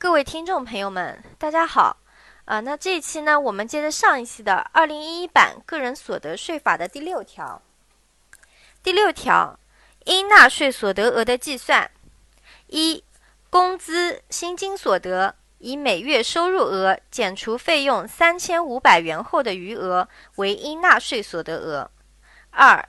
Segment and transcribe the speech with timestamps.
[0.00, 1.98] 各位听众朋友们，大家好。
[2.46, 7.60] 啊，那这一期呢，我们接着上一期的二零一一版个人所得税法的第六条。
[8.82, 9.60] 第六条，
[10.06, 11.90] 应纳税所得额的计算：
[12.68, 13.04] 一、
[13.50, 21.86] 工资、薪金所得，以每月收入额减除费用三千五百元后的余额为应纳税所得额；
[22.48, 22.88] 二、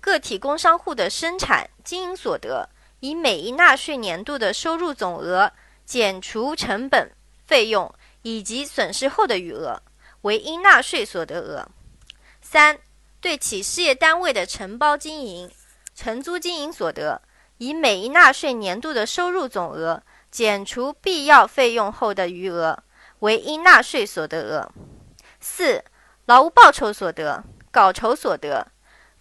[0.00, 2.68] 个体工商户的生产经营所得，
[2.98, 5.52] 以每一纳税年度的收入总额
[5.88, 7.10] 减除成本
[7.46, 9.82] 费用以及损失后的余额
[10.20, 11.66] 为应纳税所得额。
[12.42, 12.78] 三、
[13.22, 15.50] 对企事业单位的承包经营、
[15.94, 17.22] 承租经营所得，
[17.56, 22.78] 以每一纳税年度的收入总额减除必要费用后的余额
[23.20, 24.70] 为应纳税所得额。
[25.40, 25.82] 四、
[26.26, 28.66] 劳务报酬所得、稿酬所得。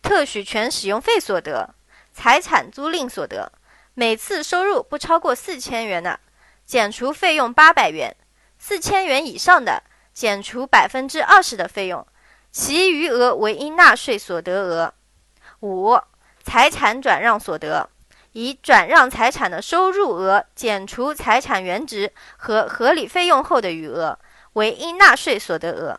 [0.02, 1.74] 特许权使用费所得、
[2.14, 3.50] 财产租赁所得，
[3.94, 6.20] 每次收入不超过四千元的，
[6.68, 8.12] 减除费用八百元；
[8.60, 9.82] 四千元以上的，
[10.14, 12.06] 减除百分之二十的费用，
[12.52, 14.94] 其余额为应纳税所得额。
[15.62, 15.98] 五、
[16.44, 17.90] 财产转让所得，
[18.34, 24.20] 以转让财产的收入额减除财产原值和合理费用后的余额，
[24.54, 25.98] 为应纳税所得额。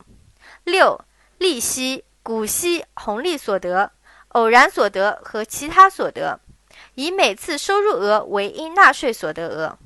[0.64, 1.00] 六、
[1.38, 3.90] 利息、股息、红利所得。
[4.32, 6.38] 偶然所得和其他所得，
[6.96, 9.78] 以每次收入额为应纳税所得额。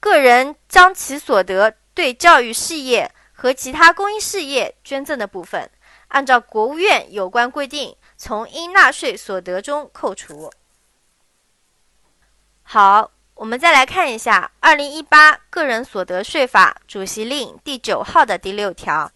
[0.00, 5.70] 个人将其所得对教育事业和其他公益事业捐赠的部分，
[6.08, 10.52] 按照国务院有关规定，从应纳税所得中扣除。
[12.62, 19.10] 好，我们再来看一下《二零一八个人所得税法》主席令第九号的第六条。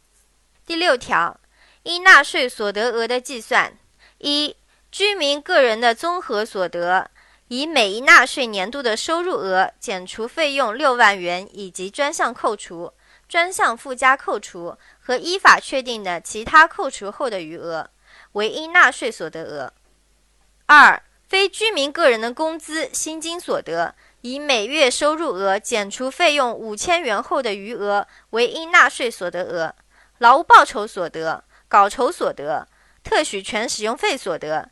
[0.66, 1.38] 第六条，
[1.82, 3.76] 应纳税所得额的计算。
[4.18, 4.54] 一、
[4.92, 7.10] 居民个人的综合所得，
[7.50, 12.92] 以每一纳税年度的收入额减除费用六万元以及专项扣除、
[13.28, 17.90] 专项附加扣除和依法确定的其他扣除后的余额，
[18.34, 19.72] 为应纳税所得额。
[20.66, 29.74] 二、非居民个人的工资、薪金所得，以每月收入额减除费用五千元后的余额，为应纳税所得额。
[30.18, 32.68] 劳务报酬所得、稿酬所得。
[33.02, 34.70] 特许权使用费所得，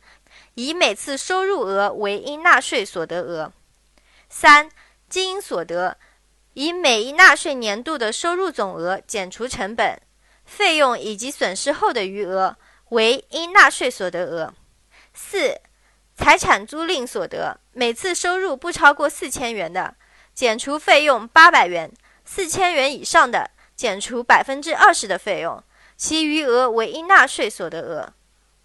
[0.59, 3.53] 以每次收入额为应纳税所得额。
[4.29, 4.69] 三、
[5.09, 5.97] 经营所得，
[6.55, 9.97] 以每一纳税年度的收入总额减除成本、
[10.45, 12.57] 费用以及损失后的余额
[12.89, 14.53] 为应纳税所得额。
[15.15, 15.61] 四、
[16.17, 19.95] 财产租赁所得，每次收入不超过四千元的，
[20.35, 21.89] 减除费用八百元；
[22.25, 25.63] 四千元以上的，减除百分之二十的费用，
[25.97, 28.13] 其余额为应纳税所得额。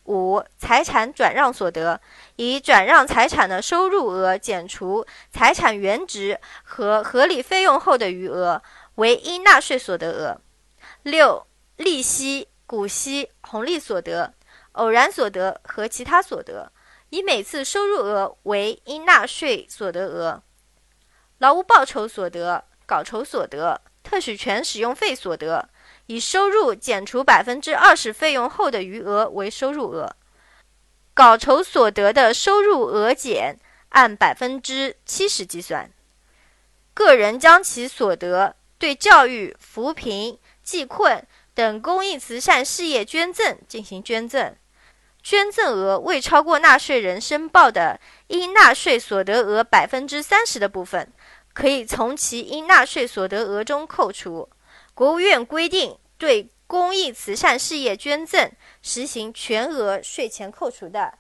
[0.05, 1.99] 五、财产转让所得，
[2.35, 8.61] 以转让财产的收入额减除财产原值和合理费用后的余额，
[8.95, 10.41] 为应纳税所得额。
[11.03, 11.45] 六、
[11.77, 14.33] 利息、股息、红利所得、
[14.73, 16.71] 偶然所得和其他所得，
[17.09, 20.41] 以每次收入额为应纳税所得额。
[21.37, 25.69] 劳务报酬所得、稿酬所得、特许权使用费所得。
[26.07, 30.15] 以收入减除百分之二十费用后的余额为收入额，
[31.13, 33.57] 稿酬所得的收入额减
[33.89, 35.89] 按百分之七十计算。
[36.93, 44.55] 个人将其所得对教育、扶贫、济困等公益慈善事业捐赠进行捐赠，
[45.21, 51.11] 捐赠额未超过纳税人申报的应纳税所得额百分之三十的部分，
[51.53, 54.49] 可以从其应纳税所得额中扣除。
[54.95, 61.13] 国务院规定，对公益慈善事业捐赠实行全额税前扣除的，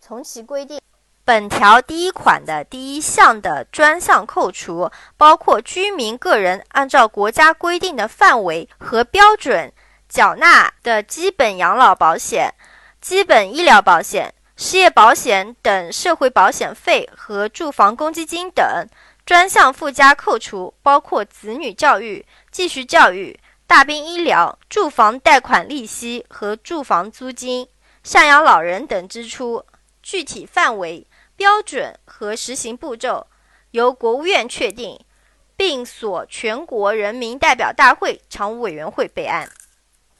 [0.00, 0.80] 从其规定。
[1.24, 9.72] 本条第一款的第一项的专项扣除，包括居民个人按照国家规定的范围和标准
[10.06, 12.52] 缴纳的基本养老保险、
[13.00, 18.86] 基本医疗保险、失业保险等社会保险费和住房公积金等。
[19.26, 27.66] 专项附加扣除包括子女教育、继续教育、大病医疗、住房贷款利息和住房租金、
[28.04, 29.64] 赡养老人等支出，
[30.02, 31.06] 具体范围、
[31.36, 33.26] 标准和实行步骤
[33.70, 35.00] 由国务院确定，
[35.56, 39.48] 并所全国人民代表大会常务委员会备案。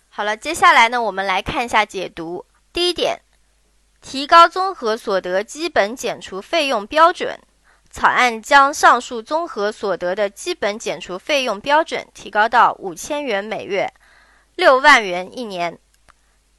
[0.08, 2.46] 好了，接下来呢，我们来看一下解读。
[2.72, 3.20] 第一点，
[4.00, 7.38] 提高综合所得基本减除费用标准。
[7.94, 13.88] 草案将上述综合所得的基本减除费用标准提高到五千元每月，
[14.56, 15.78] 六万元一年。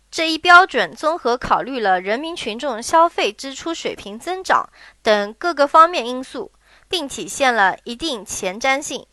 [0.10, 4.70] 这一标准综合考虑了人民群众消费支出水平增长
[5.02, 6.54] 等各个方面因素，
[6.88, 9.06] 并体现了一定前瞻性。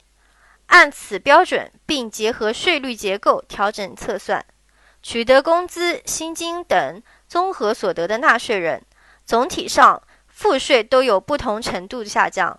[0.66, 4.46] 按此标准，并结合税率结构调整测算。
[5.02, 8.80] 取得工资、薪金等综合所得的纳税人，
[9.26, 10.00] 总体上
[10.32, 12.58] 赋税都有不同程度下降，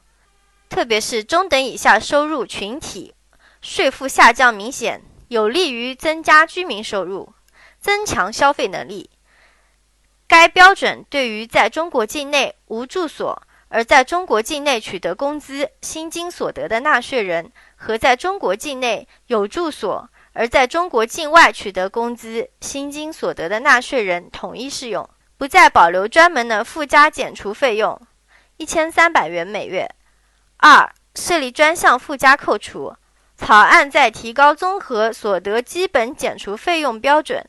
[0.69, 3.13] 特别是中等以下收入群体，
[3.61, 7.33] 税负下降明显，有利于增加居民收入，
[7.79, 9.09] 增强消费能力。
[10.27, 20.09] 该标准对于在中国境内无住所而在中国境内取得工资、薪金所得的纳税人，和在中国境内有住所。
[20.35, 25.07] 而在中国境外取得工资、薪金所得的纳税人统一适用，
[25.43, 27.99] 不再保留专门的附加减除费用，
[28.55, 29.93] 一千三百元每月。
[30.55, 32.95] 二、设立专项附加扣除。
[33.35, 37.45] 草案在提高综合所得基本减除费用标准，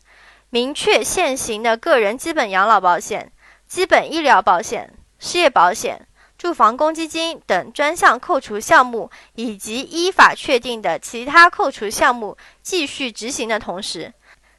[0.51, 3.31] 明确现行的个人基本养老保险、
[3.69, 6.05] 基本医疗保险、失业保险。
[6.37, 14.13] 住房公积金等专项扣除项目，以及依法确定的其他扣除项目继续执行的同时，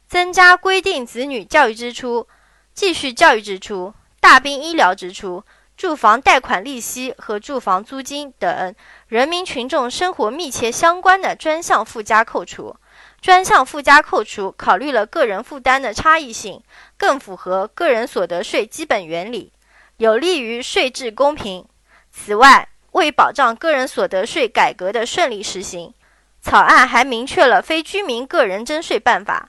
[0.08, 2.26] 增加规定子女教育支出、
[2.76, 5.42] 继续教育支出、大病医疗支出、
[5.78, 8.74] 住房贷款利息和住房租金等
[9.08, 12.76] 人民群众生活密切相关的专项附加扣除。
[13.22, 16.62] 专项附加扣除考虑了个人负担的差异性，
[16.98, 19.52] 更符合个人所得税基本原理，
[19.96, 21.66] 有利于税制公平。
[22.12, 25.94] 此外，为保障个人所得税改革的顺利实行，
[26.42, 29.48] 草案还明确了非居民个人征税办法，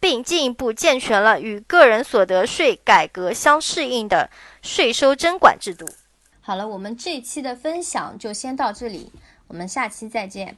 [0.00, 4.30] 并进一步健全了与个人所得税改革相适应的
[4.62, 5.86] 税收征管制度。
[6.40, 9.12] 好了，我们这一期的分享就先到这里，
[9.46, 10.56] 我们下期再见。